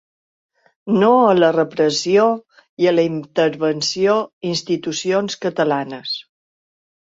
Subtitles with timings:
[1.01, 2.23] No a la repressió
[2.85, 4.17] i a la intervenció
[4.55, 6.19] institucions catalanes.